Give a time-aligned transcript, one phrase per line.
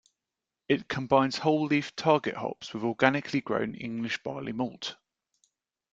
[0.67, 4.95] It combines whole leaf Target hops with organically grown English barley malt.